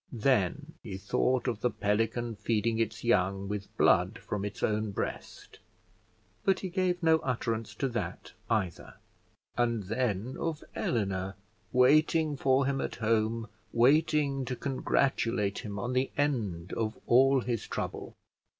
[0.11, 5.59] Then he thought of the pelican feeding its young with blood from its own breast,
[6.43, 8.95] but he gave no utterance to that either;
[9.55, 11.35] and then of Eleanor
[11.71, 17.67] waiting for him at home, waiting to congratulate him on the end of all his
[17.67, 18.15] trouble.